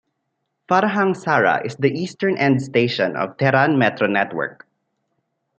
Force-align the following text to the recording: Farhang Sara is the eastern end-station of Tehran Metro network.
Farhang 0.67 1.15
Sara 1.15 1.61
is 1.63 1.75
the 1.75 1.91
eastern 1.91 2.35
end-station 2.35 3.15
of 3.15 3.37
Tehran 3.37 3.77
Metro 3.77 4.07
network. 4.07 4.65